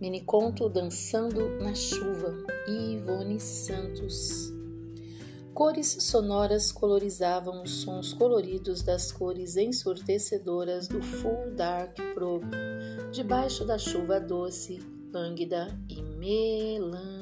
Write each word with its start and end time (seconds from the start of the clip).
Miniconto 0.00 0.66
Dançando 0.70 1.58
na 1.58 1.74
Chuva, 1.74 2.34
Ivone 2.66 3.38
Santos. 3.38 4.50
Cores 5.52 5.88
sonoras 6.00 6.72
colorizavam 6.72 7.62
os 7.62 7.82
sons 7.82 8.14
coloridos 8.14 8.82
das 8.82 9.12
cores 9.12 9.56
ensurdecedoras 9.58 10.88
do 10.88 11.02
Full 11.02 11.50
Dark 11.54 11.94
Probe, 12.14 12.48
debaixo 13.12 13.66
da 13.66 13.76
chuva 13.76 14.18
doce, 14.18 14.78
lânguida 15.12 15.78
e 15.86 16.00
melancólica. 16.00 17.20